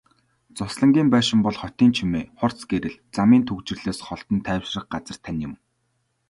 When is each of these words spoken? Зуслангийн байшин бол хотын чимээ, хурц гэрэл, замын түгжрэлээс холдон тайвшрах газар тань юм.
Зуслангийн 0.57 1.07
байшин 1.13 1.39
бол 1.43 1.55
хотын 1.61 1.89
чимээ, 1.97 2.25
хурц 2.39 2.59
гэрэл, 2.71 2.95
замын 3.15 3.43
түгжрэлээс 3.47 3.99
холдон 4.07 4.39
тайвшрах 4.47 4.85
газар 4.93 5.17
тань 5.25 5.43
юм. 5.47 5.53